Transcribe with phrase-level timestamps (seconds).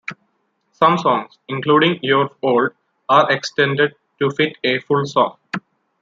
[0.71, 2.71] Some songs, including "You're Old,"
[3.07, 5.35] are extended to fit a full song.